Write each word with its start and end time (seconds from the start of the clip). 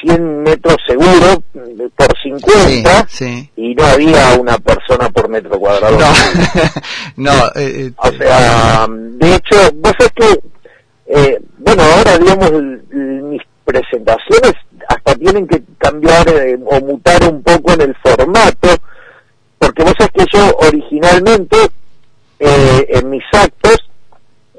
100 0.00 0.42
metros 0.42 0.76
seguro 0.86 1.42
por 1.96 2.18
50 2.22 3.06
y 3.56 3.74
no 3.74 3.84
había 3.84 4.34
una 4.34 4.58
persona 4.58 5.08
por 5.10 5.28
metro 5.28 5.58
cuadrado. 5.58 5.98
No, 5.98 6.12
no 7.16 7.46
eh, 7.56 7.86
eh, 7.86 7.92
o 7.96 8.10
sea, 8.12 8.86
de 8.88 9.34
hecho, 9.34 9.56
vos 9.74 9.92
sabés 9.98 10.12
que, 10.14 10.40
eh, 11.06 11.38
bueno, 11.58 11.82
ahora 11.82 12.18
digamos, 12.18 12.52
mis 12.92 13.42
presentaciones 13.64 14.52
hasta 14.88 15.14
tienen 15.16 15.46
que 15.46 15.62
cambiar 15.78 16.26
o 16.64 16.80
mutar 16.80 17.22
un 17.28 17.42
poco 17.42 17.72
en 17.72 17.82
el 17.82 17.96
formato, 18.02 18.68
porque 19.58 19.82
vos 19.84 19.94
sabés 19.98 20.12
que 20.12 20.36
yo 20.36 20.56
originalmente 20.58 21.56
en 22.38 23.10
mis 23.10 23.24
actos 23.32 23.76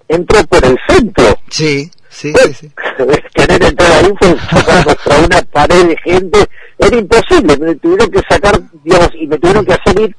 entro 0.08 0.44
por 0.46 0.64
el 0.64 0.78
centro. 0.88 1.26
Sí. 1.50 1.89
Sí, 2.12 2.34
sí, 2.34 2.54
sí. 2.54 2.71
Querer 3.34 3.64
entrar 3.64 3.92
ahí 3.92 4.14
fue 4.20 4.36
contra 4.84 5.20
una 5.20 5.42
pared 5.52 5.88
de 5.88 5.98
gente, 5.98 6.39
era 6.78 6.98
imposible, 6.98 7.57
me 7.57 7.75
tuvieron 7.75 8.10
que 8.11 8.21
sacar, 8.29 8.60
digamos, 8.84 9.10
y 9.15 9.28
me 9.28 9.38
tuvieron 9.38 9.65
que 9.65 9.74
hacer 9.74 10.00
ir 10.00 10.15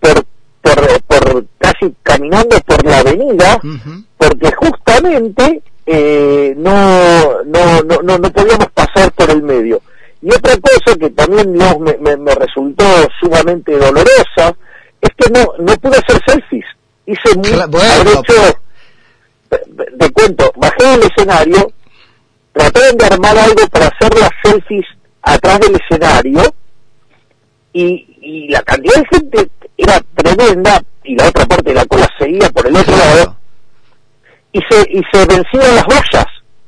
por, 0.00 0.24
por, 0.62 1.02
por 1.02 1.44
casi 1.58 1.94
caminando 2.02 2.60
por 2.60 2.84
la 2.84 2.98
avenida, 2.98 3.60
porque 4.16 4.50
justamente 4.56 5.62
eh, 5.86 6.54
no, 6.56 7.42
no, 7.44 7.82
no, 7.82 8.02
no, 8.02 8.18
no 8.18 8.30
podíamos 8.30 8.70
pasar 8.72 9.12
por 9.12 9.30
el 9.30 9.42
medio. 9.42 9.80
Y 10.22 10.28
otra 10.32 10.54
cosa 10.58 10.98
que 10.98 11.10
también 11.10 11.52
me, 11.52 11.96
me, 11.98 12.16
me, 12.16 12.34
resultó 12.34 12.84
sumamente 13.18 13.72
dolorosa 13.72 14.54
es 15.00 15.10
que 15.16 15.30
no, 15.30 15.46
no 15.58 15.74
pude 15.76 15.96
hacer 15.96 16.20
selfies. 16.26 16.66
Hice 17.06 17.34
muy, 17.36 17.50
bueno, 17.68 18.22
te 19.98 20.10
cuento, 20.12 20.52
bajé 20.56 20.84
del 20.84 21.02
escenario, 21.02 21.72
trataron 22.52 22.96
de 22.96 23.04
armar 23.04 23.38
algo 23.38 23.66
para 23.68 23.86
hacer 23.86 24.18
las 24.18 24.30
selfies 24.42 24.86
atrás 25.22 25.60
del 25.60 25.76
escenario 25.76 26.54
y, 27.72 28.06
la 28.48 28.60
cantidad 28.62 28.96
de 28.96 29.16
gente 29.16 29.50
era 29.76 30.00
tremenda 30.14 30.82
y 31.04 31.16
la 31.16 31.28
otra 31.28 31.46
parte 31.46 31.70
de 31.70 31.74
la 31.74 31.86
cola 31.86 32.06
seguía 32.18 32.50
por 32.50 32.66
el 32.66 32.76
otro 32.76 32.96
lado 32.96 33.36
y 34.52 34.60
se, 34.68 34.80
y 34.90 35.00
se 35.10 35.24
vencieron 35.24 35.74
las 35.74 35.86
vallas. 35.86 36.26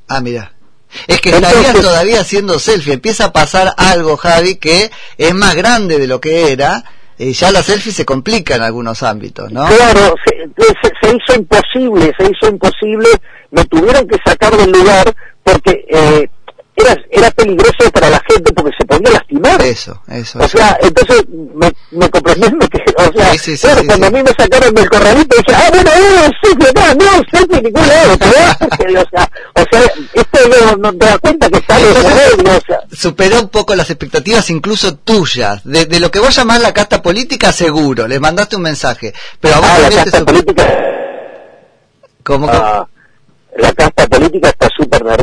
Ah, 0.09 0.21
mira. 0.21 0.53
Es 1.07 1.21
que 1.21 1.31
estarías 1.31 1.75
todavía 1.81 2.21
haciendo 2.21 2.59
selfie. 2.59 2.95
Empieza 2.95 3.27
a 3.27 3.33
pasar 3.33 3.75
algo, 3.77 4.17
Javi, 4.17 4.57
que 4.57 4.91
es 5.19 5.35
más 5.35 5.55
grande 5.55 5.99
de 5.99 6.07
lo 6.07 6.21
que 6.21 6.53
era 6.53 6.85
y 7.19 7.33
ya 7.35 7.53
la 7.53 7.63
selfie 7.63 7.93
se 7.93 8.05
complica 8.05 8.57
en 8.57 8.63
algunos 8.63 9.03
ámbitos, 9.03 9.51
¿no? 9.53 9.67
Claro, 9.67 10.17
se, 10.27 10.35
hizo 11.09 11.39
imposible, 11.39 12.13
se 12.19 12.25
hizo 12.25 12.49
imposible, 12.51 13.09
me 13.51 13.65
tuvieron 13.67 14.07
que 14.09 14.19
sacar 14.25 14.57
del 14.57 14.73
lugar 14.73 15.15
porque 15.45 15.85
eh, 15.89 16.29
era, 16.75 16.97
era 17.11 17.31
peligroso 17.31 17.91
para 17.93 18.09
la 18.11 18.23
gente 18.29 18.53
porque 18.53 18.73
se 18.79 18.87
podía 18.87 19.11
lastimar. 19.11 19.61
Eso, 19.63 20.01
eso. 20.09 20.39
O 20.39 20.49
sea, 20.49 20.79
entonces 20.81 21.25
me, 21.29 21.71
me 21.91 22.11
que, 22.11 22.85
o 22.97 23.13
sea, 23.13 23.33
sí, 23.33 23.57
sí, 23.57 23.67
claro, 23.67 23.83
cuando 23.87 24.07
a 24.07 24.11
mí 24.11 24.23
me 24.23 24.31
sacaron 24.31 24.75
del 24.75 24.89
corralito, 24.89 25.37
dije, 25.37 25.55
ah, 25.55 25.71
bueno, 25.71 25.91
no, 25.91 26.27
sí, 26.43 26.57
no, 26.59 26.95
no, 26.95 27.23
sí, 27.31 27.47
de 27.47 27.63
ningún 27.63 27.89
lado, 27.89 28.15
o 28.15 29.11
sea, 29.11 29.31
o 29.55 29.65
sea, 29.71 29.93
esto 30.15 30.39
no, 30.49 30.77
no 30.77 30.93
te 30.93 31.07
das 31.07 31.19
cuenta 31.19 31.51
que 31.51 31.59
está 31.59 31.77
o 31.77 32.61
sea. 32.67 32.81
Superó 32.91 33.41
un 33.41 33.49
poco 33.49 33.75
las 33.75 33.91
expectativas 33.91 34.49
incluso 34.51 34.97
tuyas, 34.97 35.63
de, 35.65 35.85
de 35.87 36.01
lo 36.01 36.11
que 36.11 36.21
vos 36.21 36.35
llamás 36.35 36.61
la 36.61 36.73
casta 36.73 37.03
política, 37.03 37.53
seguro, 37.53 38.09
le 38.09 38.19
mandaste 38.19 38.57
un 38.57 38.63
mensaje, 38.63 39.13
pero 39.41 39.57
a 39.57 39.61
vos 39.61 39.71
ah, 39.71 39.79
la 39.79 39.91
casta 39.91 40.25
política... 40.25 40.79
¿Cómo 42.25 42.49
que? 42.49 42.57
Ah, 42.57 42.87
la 43.57 43.73
casta 43.73 44.07
política 44.07 44.49
está 44.49 44.69
súper 44.77 45.05
nerviosa, 45.05 45.22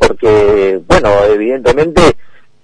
porque, 0.00 0.80
bueno, 0.86 1.10
evidentemente 1.24 2.02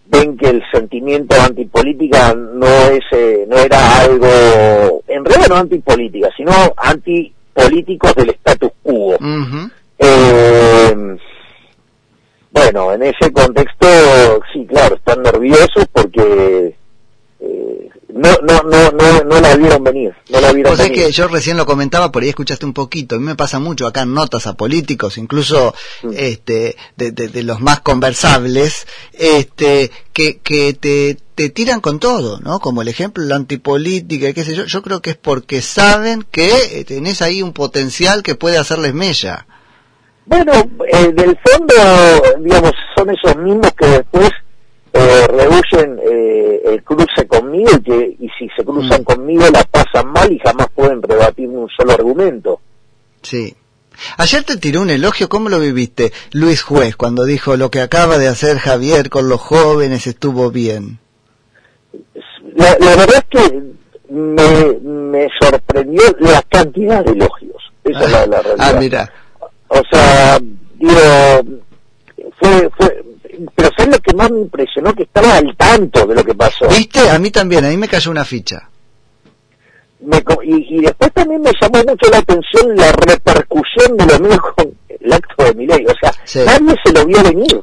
ven 0.06 0.36
que 0.36 0.48
el 0.50 0.62
sentimiento 0.72 1.36
antipolítica 1.40 2.34
no 2.34 2.66
es 2.66 3.04
eh, 3.12 3.46
no 3.48 3.56
era 3.56 4.00
algo, 4.00 5.02
en 5.06 5.24
realidad 5.24 5.48
no 5.48 5.56
antipolítica, 5.56 6.28
sino 6.36 6.52
antipolíticos 6.76 8.14
del 8.16 8.30
status 8.30 8.70
quo. 8.82 9.16
eh, 9.98 11.16
bueno, 12.52 12.92
en 12.92 13.02
ese 13.04 13.32
contexto, 13.32 13.86
sí, 14.52 14.66
claro, 14.66 14.96
están 14.96 15.22
nerviosos 15.22 15.86
porque 15.92 16.74
no, 18.20 18.36
no, 18.42 18.62
no, 18.62 18.90
no, 18.90 19.24
no 19.24 19.40
la 19.40 19.56
vieron 19.56 19.82
venir. 19.82 20.14
No 20.28 20.40
la 20.40 20.52
vieron 20.52 20.76
venir. 20.76 20.92
que 20.92 21.10
yo 21.10 21.26
recién 21.26 21.56
lo 21.56 21.64
comentaba, 21.64 22.12
por 22.12 22.22
ahí 22.22 22.28
escuchaste 22.28 22.66
un 22.66 22.74
poquito. 22.74 23.14
A 23.14 23.18
mí 23.18 23.24
me 23.24 23.34
pasa 23.34 23.58
mucho 23.58 23.86
acá 23.86 24.02
en 24.02 24.12
notas 24.12 24.46
a 24.46 24.54
políticos, 24.54 25.16
incluso 25.16 25.74
mm. 26.02 26.10
este, 26.14 26.76
de, 26.96 27.12
de, 27.12 27.42
los 27.42 27.60
más 27.60 27.80
conversables, 27.80 28.86
este, 29.14 29.90
que, 30.12 30.38
que 30.40 30.74
te, 30.74 31.16
te 31.34 31.48
tiran 31.48 31.80
con 31.80 31.98
todo, 31.98 32.40
¿no? 32.40 32.60
Como 32.60 32.82
el 32.82 32.88
ejemplo, 32.88 33.24
la 33.24 33.36
antipolítica, 33.36 34.34
qué 34.34 34.44
sé 34.44 34.54
yo. 34.54 34.64
Yo 34.64 34.82
creo 34.82 35.00
que 35.00 35.10
es 35.10 35.16
porque 35.16 35.62
saben 35.62 36.22
que 36.30 36.84
tenés 36.86 37.22
ahí 37.22 37.40
un 37.40 37.54
potencial 37.54 38.22
que 38.22 38.34
puede 38.34 38.58
hacerles 38.58 38.92
mella. 38.92 39.46
Bueno, 40.26 40.52
eh, 40.92 41.10
del 41.14 41.38
fondo, 41.42 41.74
digamos, 42.40 42.72
son 42.94 43.10
esos 43.10 43.36
mismos 43.36 43.72
que 43.76 43.86
después 43.86 44.30
eh, 45.00 45.26
rehuyen 45.28 45.98
eh, 45.98 46.60
el 46.66 46.82
cruce 46.82 47.26
conmigo 47.26 47.70
y, 47.72 47.82
que, 47.82 48.16
y 48.18 48.28
si 48.38 48.48
se 48.56 48.64
cruzan 48.64 49.02
mm. 49.02 49.04
conmigo 49.04 49.44
la 49.52 49.64
pasan 49.64 50.12
mal 50.12 50.30
y 50.30 50.38
jamás 50.38 50.68
pueden 50.74 51.02
rebatirme 51.02 51.58
un 51.58 51.68
solo 51.68 51.92
argumento. 51.92 52.60
Sí. 53.22 53.54
Ayer 54.16 54.42
te 54.44 54.56
tiró 54.56 54.80
un 54.82 54.90
elogio, 54.90 55.28
¿cómo 55.28 55.48
lo 55.48 55.60
viviste? 55.60 56.12
Luis 56.32 56.62
Juez, 56.62 56.96
cuando 56.96 57.24
dijo 57.24 57.56
lo 57.56 57.70
que 57.70 57.80
acaba 57.80 58.18
de 58.18 58.28
hacer 58.28 58.58
Javier 58.58 59.10
con 59.10 59.28
los 59.28 59.40
jóvenes 59.40 60.06
estuvo 60.06 60.50
bien. 60.50 60.98
La, 62.56 62.76
verdad 62.78 63.24
es 63.30 63.40
que 63.40 63.62
me, 64.10 64.78
me, 64.82 65.28
sorprendió 65.40 66.02
la 66.18 66.42
cantidad 66.42 67.04
de 67.04 67.12
elogios. 67.12 67.56
Esa 67.84 68.04
es 68.04 68.10
la, 68.10 68.26
la, 68.26 68.42
realidad. 68.42 68.56
Ah, 68.58 68.78
mira. 68.78 69.12
O 69.68 69.82
sea, 69.90 70.38
digo, 70.78 71.60
fue, 72.40 72.70
pero 73.70 73.74
¿sabes 73.76 73.96
lo 73.96 74.02
que 74.02 74.14
más 74.14 74.30
me 74.30 74.40
impresionó? 74.40 74.94
Que 74.94 75.02
estaba 75.04 75.36
al 75.36 75.56
tanto 75.56 76.06
de 76.06 76.14
lo 76.14 76.24
que 76.24 76.34
pasó. 76.34 76.66
¿Viste? 76.68 77.08
A 77.10 77.18
mí 77.18 77.30
también, 77.30 77.64
a 77.64 77.68
mí 77.68 77.76
me 77.76 77.88
cayó 77.88 78.10
una 78.10 78.24
ficha. 78.24 78.68
y, 80.42 80.80
después 80.80 81.12
también 81.12 81.42
me 81.42 81.50
llamó 81.60 81.84
mucho 81.84 82.10
la 82.10 82.18
atención 82.18 82.76
la 82.76 82.92
repercusión 82.92 83.96
de 83.96 84.06
lo 84.06 84.18
mío 84.18 84.40
con 84.56 84.74
el 84.88 85.12
acto 85.12 85.44
de 85.44 85.54
Miley. 85.54 85.86
O 85.86 85.94
sea, 86.00 86.44
nadie 86.44 86.74
se 86.84 86.92
lo 86.92 87.06
vio 87.06 87.22
venir. 87.22 87.60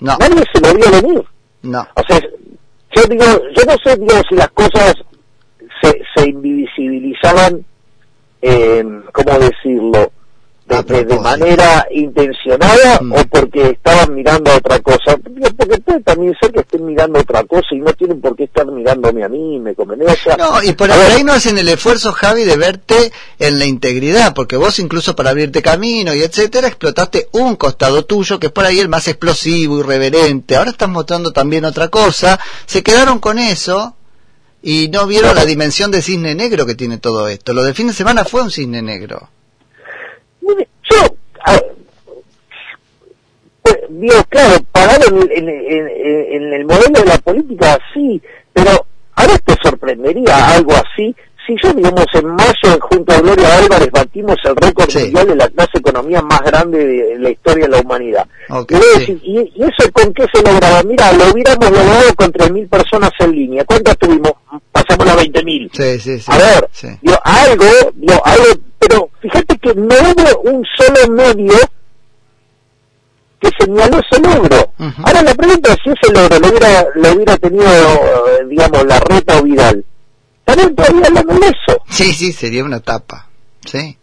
No. 0.00 0.16
Nadie 0.18 0.44
se 0.52 0.60
lo 0.60 0.74
vio 0.74 0.90
venir. 0.90 1.24
No. 1.62 1.86
O 1.94 2.02
sea, 2.08 2.20
yo 2.20 3.02
digo, 3.08 3.24
yo 3.24 3.64
no 3.66 3.76
sé 3.84 3.96
digo, 3.96 4.20
si 4.28 4.34
las 4.36 4.50
cosas 4.50 4.94
se, 5.82 6.02
se 6.14 6.28
invisibilizaban, 6.28 7.64
eh, 8.42 8.84
¿cómo 9.12 9.38
decirlo? 9.38 10.12
De, 10.82 11.18
manera 11.18 11.86
intencionada 11.90 13.00
mm. 13.00 13.12
o 13.12 13.24
porque 13.26 13.70
estaban 13.70 14.14
mirando 14.14 14.50
a 14.50 14.56
otra 14.56 14.78
cosa. 14.80 15.16
Porque 15.16 15.78
puede 15.80 16.00
también 16.02 16.34
ser 16.40 16.52
que 16.52 16.60
estén 16.60 16.84
mirando 16.84 17.18
a 17.18 17.22
otra 17.22 17.44
cosa 17.44 17.68
y 17.72 17.78
no 17.78 17.92
tienen 17.92 18.20
por 18.20 18.36
qué 18.36 18.44
estar 18.44 18.66
mirándome 18.66 19.24
a 19.24 19.28
mí, 19.28 19.58
me 19.60 19.74
conviene. 19.74 20.04
no, 20.38 20.62
y 20.62 20.72
por, 20.72 20.90
ahí 20.90 21.24
no 21.24 21.32
hacen 21.32 21.58
el 21.58 21.68
esfuerzo, 21.68 22.12
Javi, 22.12 22.44
de 22.44 22.56
verte 22.56 23.12
en 23.38 23.58
la 23.58 23.66
integridad, 23.66 24.34
porque 24.34 24.56
vos 24.56 24.78
incluso 24.78 25.14
para 25.14 25.30
abrirte 25.30 25.62
camino 25.62 26.14
y 26.14 26.22
etcétera, 26.22 26.68
explotaste 26.68 27.28
un 27.32 27.56
costado 27.56 28.04
tuyo 28.04 28.38
que 28.38 28.46
es 28.46 28.52
por 28.52 28.64
ahí 28.64 28.80
el 28.80 28.88
más 28.88 29.08
explosivo, 29.08 29.80
irreverente. 29.80 30.56
Ahora 30.56 30.70
estás 30.70 30.88
mostrando 30.88 31.32
también 31.32 31.64
otra 31.64 31.88
cosa. 31.88 32.38
Se 32.66 32.82
quedaron 32.82 33.18
con 33.18 33.38
eso 33.38 33.96
y 34.62 34.88
no 34.88 35.06
vieron 35.06 35.34
la 35.36 35.44
dimensión 35.44 35.90
de 35.90 36.02
cisne 36.02 36.34
negro 36.34 36.64
que 36.64 36.74
tiene 36.74 36.98
todo 36.98 37.28
esto. 37.28 37.52
Lo 37.52 37.62
del 37.62 37.74
fin 37.74 37.88
de 37.88 37.92
semana 37.92 38.24
fue 38.24 38.42
un 38.42 38.50
cisne 38.50 38.80
negro. 38.80 39.28
Yo, 40.90 41.16
pues, 43.62 43.76
digo, 43.88 44.24
claro, 44.28 44.56
pagar 44.72 45.00
en, 45.08 45.48
en, 45.48 46.52
el 46.52 46.64
modelo 46.66 47.00
de 47.00 47.06
la 47.06 47.18
política, 47.18 47.78
sí, 47.92 48.20
pero 48.52 48.86
ahora 49.14 49.38
te 49.38 49.54
sorprendería 49.62 50.50
algo 50.50 50.72
así 50.72 51.14
si 51.46 51.54
yo, 51.62 51.72
digamos, 51.74 52.06
en 52.14 52.26
mayo, 52.26 52.78
junto 52.80 53.12
a 53.12 53.20
Gloria 53.20 53.58
Álvarez, 53.58 53.90
batimos 53.92 54.36
el 54.44 54.56
récord 54.56 54.94
mundial 54.94 55.26
de 55.26 55.36
la 55.36 55.48
clase 55.48 55.78
economía 55.78 56.22
más 56.22 56.40
grande 56.40 56.86
de 56.86 57.18
la 57.18 57.30
historia 57.30 57.66
de 57.66 57.70
la 57.70 57.80
humanidad. 57.80 58.26
y, 59.22 59.62
eso 59.62 59.92
con 59.92 60.12
qué 60.14 60.24
se 60.32 60.42
lograba? 60.42 60.82
Mira, 60.84 61.12
lo 61.12 61.32
hubiéramos 61.32 61.70
logrado 61.70 62.14
con 62.16 62.32
3.000 62.32 62.68
personas 62.68 63.10
en 63.18 63.32
línea. 63.32 63.64
¿Cuántas 63.64 63.96
tuvimos? 63.98 64.32
Pasamos 64.72 65.06
a 65.06 65.16
20.000. 65.16 65.70
Sí, 65.72 66.00
sí, 66.00 66.18
sí. 66.18 66.30
A 66.32 66.38
ver, 66.38 66.68
algo, 67.24 67.66
digo, 67.94 68.22
algo, 68.24 68.44
pero 68.78 69.10
fíjate 69.24 69.58
que 69.58 69.74
no 69.74 69.94
hubo 69.94 70.40
un 70.50 70.64
solo 70.76 71.14
medio 71.14 71.54
que 73.40 73.50
señaló 73.58 73.98
ese 73.98 74.22
logro. 74.22 74.72
Ahora 75.04 75.22
la 75.22 75.34
pregunta 75.34 75.72
es 75.72 75.78
si 75.82 75.90
ese 75.90 76.12
logro 76.12 76.38
lo 76.38 76.48
hubiera, 76.48 76.86
lo 76.94 77.12
hubiera 77.12 77.36
tenido, 77.38 77.64
eh, 77.66 78.44
digamos, 78.48 78.84
la 78.86 79.00
reta 79.00 79.38
o 79.38 79.42
Vidal 79.42 79.84
también 80.44 80.74
todavía 80.74 81.06
hablando 81.06 81.34
de 81.34 81.46
eso. 81.46 81.82
Sí, 81.88 82.12
sí, 82.12 82.32
sería 82.32 82.64
una 82.64 82.80
tapa. 82.80 83.28
Sí. 83.64 83.96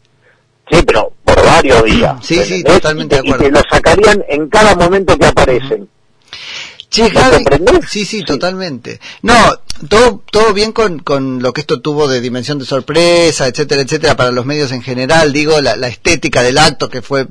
Sí, 0.70 0.84
pero 0.86 1.14
por 1.24 1.36
varios 1.46 1.84
días. 1.84 2.26
Sí, 2.26 2.44
sí, 2.44 2.64
totalmente 2.64 3.16
de 3.16 3.22
acuerdo. 3.22 3.44
Y 3.44 3.48
que 3.48 3.52
lo 3.52 3.62
sacarían 3.70 4.24
en 4.28 4.50
cada 4.50 4.76
momento 4.76 5.18
que 5.18 5.26
aparecen. 5.26 5.90
Che, 6.92 7.10
Javi, 7.10 7.46
sí, 7.88 8.04
sí, 8.04 8.22
totalmente. 8.22 9.00
No, 9.22 9.34
todo, 9.88 10.22
todo 10.30 10.54
bien 10.54 10.74
con, 10.74 11.00
con 11.00 11.42
lo 11.42 11.54
que 11.54 11.62
esto 11.62 11.80
tuvo 11.80 12.10
de 12.10 12.20
dimensión 12.20 12.60
de 12.60 12.66
sorpresa, 12.66 13.48
etcétera, 13.48 13.82
etcétera, 13.82 14.18
para 14.18 14.32
los 14.32 14.46
medios 14.46 14.74
en 14.74 14.82
general, 14.82 15.32
digo, 15.32 15.62
la, 15.62 15.78
la 15.78 15.88
estética 15.88 16.44
del 16.44 16.58
acto 16.58 16.90
que 16.90 17.02
fue 17.02 17.28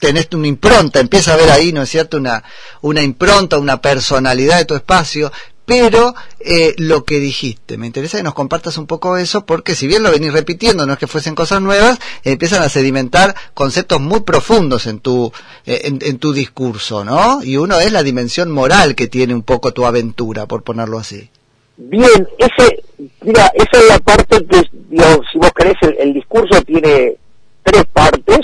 tenés 0.00 0.26
una 0.32 0.48
impronta, 0.48 0.98
empieza 0.98 1.32
a 1.32 1.36
ver 1.36 1.52
ahí, 1.52 1.72
¿no 1.72 1.82
es 1.82 1.88
cierto?, 1.88 2.16
una, 2.16 2.42
una 2.80 3.04
impronta, 3.04 3.60
una 3.60 3.80
personalidad 3.80 4.58
de 4.58 4.64
tu 4.64 4.74
espacio, 4.74 5.30
pero 5.72 6.14
eh, 6.40 6.74
lo 6.76 7.04
que 7.04 7.18
dijiste, 7.18 7.78
me 7.78 7.86
interesa 7.86 8.18
que 8.18 8.22
nos 8.22 8.34
compartas 8.34 8.76
un 8.76 8.86
poco 8.86 9.16
eso, 9.16 9.46
porque 9.46 9.74
si 9.74 9.86
bien 9.86 10.02
lo 10.02 10.10
venís 10.10 10.30
repitiendo, 10.30 10.84
no 10.84 10.92
es 10.92 10.98
que 10.98 11.06
fuesen 11.06 11.34
cosas 11.34 11.62
nuevas, 11.62 11.98
empiezan 12.24 12.62
a 12.62 12.68
sedimentar 12.68 13.34
conceptos 13.54 13.98
muy 13.98 14.20
profundos 14.20 14.86
en 14.86 15.00
tu, 15.00 15.32
eh, 15.64 15.80
en, 15.84 16.18
tu 16.18 16.34
discurso, 16.34 17.06
¿no? 17.06 17.42
Y 17.42 17.56
uno 17.56 17.80
es 17.80 17.90
la 17.90 18.02
dimensión 18.02 18.50
moral 18.50 18.94
que 18.94 19.06
tiene 19.06 19.34
un 19.34 19.44
poco 19.44 19.72
tu 19.72 19.86
aventura, 19.86 20.44
por 20.44 20.62
ponerlo 20.62 20.98
así. 20.98 21.30
Bien, 21.78 22.28
ese, 22.36 22.82
mira, 23.22 23.50
esa 23.54 23.82
es 23.82 23.88
la 23.88 23.98
parte 24.00 24.44
que, 24.44 24.62
digamos, 24.90 25.20
si 25.32 25.38
vos 25.38 25.52
querés, 25.56 25.76
el 25.98 26.12
discurso 26.12 26.60
tiene 26.62 27.16
tres 27.62 27.84
partes. 27.90 28.40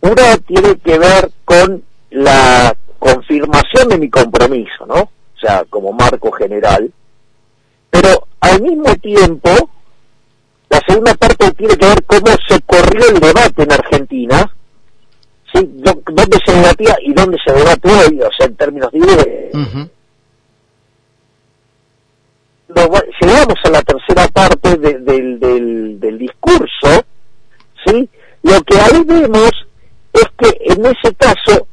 Una 0.00 0.36
tiene 0.46 0.76
que 0.76 0.96
ver 0.96 1.32
con 1.44 1.82
la 2.10 2.76
confirmación 3.00 3.88
de 3.88 3.98
mi 3.98 4.08
compromiso, 4.08 4.86
¿no? 4.86 5.10
como 5.70 5.92
marco 5.92 6.30
general, 6.54 6.92
pero 7.90 8.26
al 8.40 8.62
mismo 8.62 8.94
tiempo, 8.96 9.50
la 10.68 10.80
segunda 10.86 11.14
parte 11.14 11.50
tiene 11.52 11.76
que 11.76 11.86
ver 11.86 12.04
cómo 12.04 12.26
se 12.48 12.60
corrió 12.62 13.08
el 13.08 13.20
debate 13.20 13.62
en 13.62 13.72
Argentina, 13.72 14.56
¿sí? 15.52 15.60
dónde 15.74 16.38
se 16.44 16.52
debatía 16.52 16.96
y 17.02 17.12
dónde 17.12 17.38
se 17.44 17.52
debate 17.52 17.88
hoy, 17.90 18.20
o 18.20 18.30
sea, 18.36 18.46
en 18.46 18.56
términos 18.56 18.92
de... 18.92 19.88
llegamos 23.20 23.58
a 23.64 23.70
la 23.70 23.82
tercera 23.82 24.28
parte 24.28 24.76
del, 24.76 25.04
del, 25.04 26.00
del 26.00 26.18
discurso, 26.18 27.04
¿sí? 27.86 28.08
Lo 28.42 28.60
que 28.62 28.78
ahí 28.78 29.02
vemos 29.06 29.50
es 30.12 30.24
que 30.36 30.56
en 30.72 30.84
ese 30.86 31.14
caso 31.14 31.66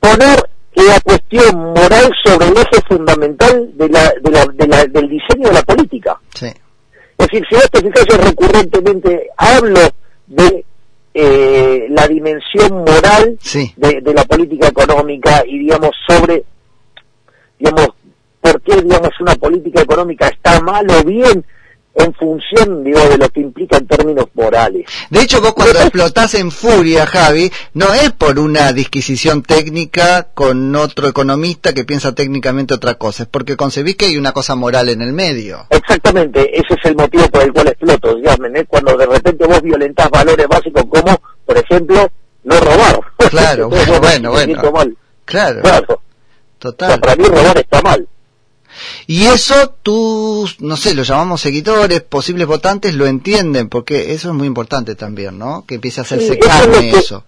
poner 0.00 0.38
la 0.74 1.00
cuestión 1.00 1.56
moral 1.56 2.12
sobre 2.24 2.48
el 2.48 2.56
eje 2.56 2.82
fundamental 2.88 3.70
de 3.76 3.88
la, 3.88 4.12
de 4.22 4.66
la, 4.66 4.84
del 4.86 5.08
diseño 5.08 5.48
de 5.48 5.54
la 5.54 5.62
política. 5.62 6.18
Es 6.40 6.54
decir, 7.32 7.46
si 7.48 7.54
vos 7.54 7.70
te 7.70 7.80
fijas, 7.80 8.06
yo 8.10 8.16
recurrentemente 8.18 9.28
hablo 9.36 9.80
de 10.26 10.64
eh, 11.14 11.86
la 11.90 12.06
dimensión 12.08 12.78
moral 12.78 13.38
de, 13.76 14.00
de, 14.00 14.14
la 14.14 14.24
política 14.24 14.68
económica 14.68 15.42
y, 15.46 15.58
digamos, 15.58 15.90
sobre, 16.08 16.44
digamos, 17.58 17.88
por 18.40 18.60
qué, 18.62 18.80
digamos, 18.82 19.10
una 19.20 19.34
política 19.36 19.82
económica 19.82 20.28
está 20.28 20.60
mal 20.60 20.86
o 20.90 21.04
bien 21.04 21.44
en 21.94 22.14
función, 22.14 22.84
digo, 22.84 23.00
de 23.08 23.18
lo 23.18 23.28
que 23.28 23.40
implica 23.40 23.76
en 23.76 23.86
términos 23.86 24.26
morales. 24.34 24.86
De 25.10 25.20
hecho, 25.20 25.40
vos 25.40 25.52
cuando 25.52 25.78
explotás 25.78 26.34
en 26.34 26.50
furia, 26.50 27.06
Javi, 27.06 27.50
no 27.74 27.92
es 27.92 28.12
por 28.12 28.38
una 28.38 28.72
disquisición 28.72 29.42
técnica 29.42 30.28
con 30.34 30.74
otro 30.74 31.06
economista 31.08 31.72
que 31.72 31.84
piensa 31.84 32.14
técnicamente 32.14 32.74
otra 32.74 32.94
cosa, 32.94 33.24
es 33.24 33.28
porque 33.28 33.56
concebís 33.56 33.96
que 33.96 34.06
hay 34.06 34.16
una 34.16 34.32
cosa 34.32 34.54
moral 34.54 34.88
en 34.88 35.02
el 35.02 35.12
medio. 35.12 35.66
Exactamente, 35.70 36.50
ese 36.58 36.74
es 36.74 36.84
el 36.84 36.96
motivo 36.96 37.28
por 37.28 37.42
el 37.42 37.52
cual 37.52 37.68
exploto, 37.68 38.14
dígame, 38.16 38.64
cuando 38.64 38.96
de 38.96 39.06
repente 39.06 39.46
vos 39.46 39.60
violentás 39.62 40.10
valores 40.10 40.46
básicos 40.48 40.84
como, 40.88 41.20
por 41.44 41.58
ejemplo, 41.58 42.10
no 42.44 42.60
robar. 42.60 43.00
Claro, 43.30 43.68
bueno, 44.00 44.30
bueno, 44.30 44.62
Claro. 45.24 45.60
claro. 45.62 46.02
Total. 46.58 47.00
para 47.00 47.16
mí 47.16 47.24
robar 47.24 47.58
está 47.58 47.82
mal. 47.82 48.06
Y 49.06 49.24
eso 49.24 49.74
tú, 49.82 50.48
no 50.60 50.76
sé, 50.76 50.94
lo 50.94 51.02
llamamos 51.02 51.40
seguidores, 51.40 52.00
posibles 52.02 52.46
votantes, 52.46 52.94
lo 52.94 53.06
entienden, 53.06 53.68
porque 53.68 54.12
eso 54.12 54.28
es 54.28 54.34
muy 54.34 54.46
importante 54.46 54.94
también, 54.94 55.38
¿no? 55.38 55.64
Que 55.66 55.76
empiece 55.76 56.00
a 56.00 56.04
hacerse 56.04 56.38
carne 56.38 56.90
eso. 56.90 57.24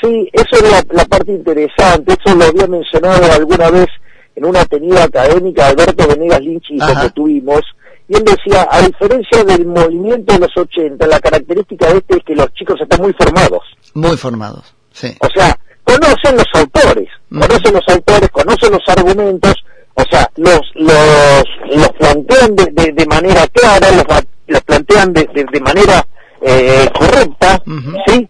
Sí, 0.00 0.28
eso 0.32 0.64
es 0.64 0.84
la, 0.90 1.04
parte 1.04 1.32
interesante, 1.32 2.14
eso 2.18 2.34
lo 2.34 2.44
había 2.46 2.66
mencionado 2.66 3.30
alguna 3.32 3.70
vez 3.70 3.88
en 4.34 4.46
una 4.46 4.64
tenida 4.64 5.04
académica 5.04 5.66
Alberto 5.66 6.08
Venegas 6.08 6.40
Lynch 6.40 6.70
y 6.70 6.78
que 6.78 7.10
tuvimos, 7.10 7.60
y 8.08 8.16
él 8.16 8.24
decía, 8.24 8.66
a 8.70 8.80
diferencia 8.80 9.44
del 9.44 9.66
movimiento 9.66 10.32
de 10.32 10.40
los 10.40 10.56
80, 10.56 11.06
la 11.06 11.20
característica 11.20 11.92
de 11.92 11.98
este 11.98 12.16
es 12.16 12.24
que 12.24 12.34
los 12.34 12.52
chicos 12.54 12.80
están 12.80 13.02
muy 13.02 13.12
formados. 13.12 13.60
Muy 13.92 14.16
formados, 14.16 14.74
sí. 14.92 15.14
O 15.20 15.28
sea, 15.34 15.58
conocen 15.84 16.36
los 16.36 16.48
autores, 16.54 17.08
conocen 17.28 17.74
los 17.74 17.88
autores, 17.88 18.30
conocen 18.30 18.72
los 18.72 18.88
argumentos, 18.88 19.54
o 19.94 20.02
sea, 20.10 20.30
los, 20.36 20.60
los, 20.74 21.44
los 21.74 21.88
plantean 21.98 22.56
de, 22.56 22.92
de, 22.92 23.06
manera 23.06 23.46
clara, 23.48 23.90
los, 23.90 24.04
los 24.46 24.62
plantean 24.62 25.12
de, 25.12 25.28
de, 25.34 25.60
manera 25.60 26.06
eh, 26.40 26.88
correcta, 26.96 27.62
¿sí? 28.06 28.28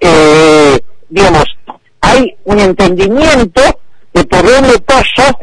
Eh, 0.00 0.78
digamos, 1.08 1.44
hay 2.00 2.36
un 2.44 2.58
entendimiento 2.60 3.62
de 4.12 4.24
por 4.24 4.42
dónde 4.42 4.78
pasa 4.80 5.36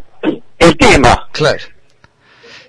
el 0.60 0.78
tema. 0.78 1.28
Claro. 1.32 1.64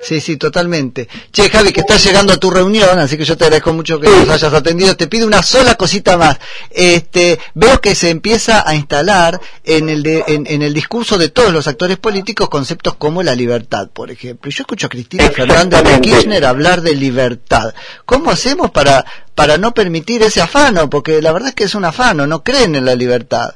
Sí, 0.03 0.21
sí, 0.21 0.37
totalmente. 0.37 1.09
Che, 1.31 1.49
Javi, 1.49 1.73
que 1.73 1.81
estás 1.81 2.03
llegando 2.05 2.33
a 2.33 2.37
tu 2.37 2.51
reunión, 2.51 2.99
así 2.99 3.17
que 3.17 3.25
yo 3.25 3.37
te 3.37 3.45
agradezco 3.45 3.73
mucho 3.73 4.01
que 4.01 4.09
nos 4.09 4.29
hayas 4.29 4.53
atendido. 4.53 4.97
Te 4.97 5.07
pido 5.07 5.29
una 5.29 5.45
sola 5.45 5.77
cosita 5.77 6.17
más. 6.17 6.41
Este, 6.71 7.39
veo 7.55 7.81
que 7.81 7.95
se 7.95 8.11
empieza 8.11 8.69
a 8.69 8.75
instalar 8.75 9.41
en 9.63 9.89
el, 9.89 10.05
en, 10.27 10.63
el 10.63 10.75
discurso 10.75 11.19
de 11.19 11.29
todos 11.29 11.53
los 11.53 11.69
actores 11.69 11.99
políticos 11.99 12.49
conceptos 12.49 12.97
como 12.97 13.23
la 13.23 13.37
libertad, 13.37 13.91
por 13.91 14.11
ejemplo. 14.11 14.51
Yo 14.51 14.63
escucho 14.63 14.89
a 14.89 14.91
Cristina 14.91 15.31
Fernández 15.31 15.85
de 15.85 16.01
Kirchner 16.01 16.47
hablar 16.47 16.83
de 16.83 16.97
libertad. 16.97 17.73
¿Cómo 18.05 18.33
hacemos 18.33 18.73
para, 18.73 19.05
para 19.37 19.57
no 19.57 19.73
permitir 19.73 20.25
ese 20.25 20.43
afano? 20.43 20.91
Porque 20.91 21.23
la 21.23 21.31
verdad 21.31 21.51
es 21.51 21.55
que 21.55 21.65
es 21.65 21.77
un 21.77 21.85
afano, 21.85 22.27
no 22.27 22.43
creen 22.43 22.75
en 22.75 22.87
la 22.87 22.97
libertad. 22.97 23.55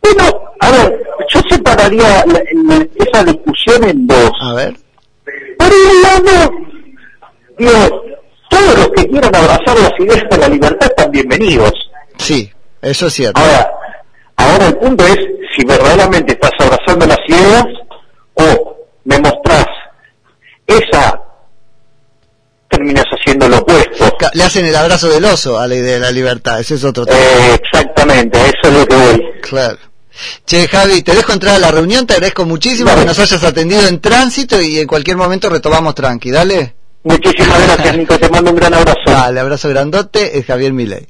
Bueno, 0.00 0.54
a 0.60 0.70
ver, 0.70 1.02
yo 1.28 1.42
separaría 1.46 2.24
esa 2.96 3.22
discusión 3.22 3.84
en 3.84 4.06
dos. 4.06 4.32
A 4.40 4.54
ver 4.54 4.89
por 5.58 5.68
un 5.68 6.02
lado, 6.02 6.50
digo, 7.58 8.02
todos 8.48 8.74
los 8.76 8.88
que 8.88 9.08
quieran 9.08 9.34
abrazar 9.34 9.78
las 9.78 9.92
ideas 9.98 10.24
de 10.30 10.38
la 10.38 10.48
libertad 10.48 10.88
están 10.88 11.10
bienvenidos. 11.10 11.72
Sí, 12.18 12.52
eso 12.82 13.06
es 13.06 13.14
cierto. 13.14 13.40
Ahora, 13.40 13.70
ahora 14.36 14.66
el 14.66 14.76
punto 14.76 15.06
es 15.06 15.18
si 15.56 15.64
verdaderamente 15.64 16.32
estás 16.32 16.52
abrazando 16.60 17.06
las 17.06 17.18
ideas 17.26 17.64
o 18.34 18.76
me 19.04 19.18
mostrás 19.18 19.66
esa 20.66 21.20
terminas 22.68 23.04
haciendo 23.06 23.48
lo 23.48 23.58
opuesto. 23.58 24.16
Le 24.32 24.44
hacen 24.44 24.64
el 24.64 24.76
abrazo 24.76 25.08
del 25.08 25.24
oso 25.24 25.58
a 25.58 25.66
la 25.66 25.74
idea 25.74 25.94
de 25.94 26.00
la 26.00 26.12
libertad, 26.12 26.60
ese 26.60 26.76
es 26.76 26.84
otro 26.84 27.04
tema. 27.04 27.18
Eh, 27.18 27.54
exactamente, 27.62 28.38
eso 28.38 28.60
es 28.62 28.72
lo 28.72 28.86
que 28.86 28.96
voy. 28.96 29.24
Claro. 29.42 29.89
Che, 30.44 30.68
Javi, 30.68 31.02
te 31.02 31.14
dejo 31.14 31.32
entrar 31.32 31.54
a 31.54 31.58
la 31.58 31.70
reunión, 31.70 32.06
te 32.06 32.14
agradezco 32.14 32.44
muchísimo 32.44 32.94
que 32.94 33.04
nos 33.04 33.18
hayas 33.18 33.42
atendido 33.44 33.86
en 33.86 34.00
tránsito 34.00 34.60
y 34.60 34.78
en 34.78 34.86
cualquier 34.86 35.16
momento 35.16 35.48
retomamos 35.48 35.94
tranqui, 35.94 36.30
dale. 36.30 36.74
Muchísimas 37.02 37.62
gracias, 37.66 37.96
Nico, 37.96 38.18
te 38.18 38.28
mando 38.28 38.50
un 38.50 38.56
gran 38.56 38.74
abrazo. 38.74 39.00
Dale, 39.06 39.40
abrazo 39.40 39.68
grandote, 39.68 40.38
es 40.38 40.44
Javier 40.44 40.72
Milei. 40.72 41.06